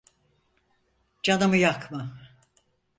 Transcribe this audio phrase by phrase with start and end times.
[1.23, 2.19] Canımı yakma.